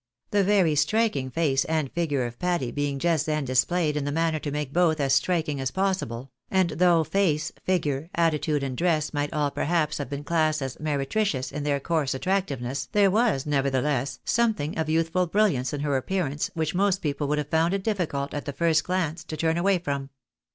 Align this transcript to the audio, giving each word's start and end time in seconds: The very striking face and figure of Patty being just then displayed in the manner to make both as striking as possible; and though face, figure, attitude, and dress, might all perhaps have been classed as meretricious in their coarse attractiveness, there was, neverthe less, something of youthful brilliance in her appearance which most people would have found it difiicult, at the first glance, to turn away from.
The 0.31 0.43
very 0.43 0.73
striking 0.73 1.29
face 1.29 1.63
and 1.65 1.91
figure 1.91 2.25
of 2.25 2.39
Patty 2.39 2.71
being 2.71 2.97
just 2.97 3.27
then 3.27 3.45
displayed 3.45 3.95
in 3.95 4.03
the 4.03 4.11
manner 4.11 4.39
to 4.39 4.49
make 4.49 4.73
both 4.73 4.99
as 4.99 5.13
striking 5.13 5.59
as 5.61 5.69
possible; 5.69 6.31
and 6.49 6.71
though 6.71 7.03
face, 7.03 7.51
figure, 7.65 8.09
attitude, 8.15 8.63
and 8.63 8.75
dress, 8.75 9.13
might 9.13 9.31
all 9.31 9.51
perhaps 9.51 9.99
have 9.99 10.09
been 10.09 10.23
classed 10.23 10.59
as 10.63 10.79
meretricious 10.79 11.51
in 11.51 11.65
their 11.65 11.79
coarse 11.79 12.15
attractiveness, 12.15 12.87
there 12.93 13.11
was, 13.11 13.45
neverthe 13.45 13.83
less, 13.83 14.17
something 14.25 14.75
of 14.75 14.89
youthful 14.89 15.27
brilliance 15.27 15.71
in 15.71 15.81
her 15.81 15.95
appearance 15.95 16.49
which 16.55 16.73
most 16.73 17.03
people 17.03 17.27
would 17.27 17.37
have 17.37 17.49
found 17.49 17.71
it 17.75 17.83
difiicult, 17.83 18.33
at 18.33 18.45
the 18.45 18.53
first 18.53 18.83
glance, 18.83 19.23
to 19.23 19.37
turn 19.37 19.55
away 19.55 19.77
from. 19.77 20.09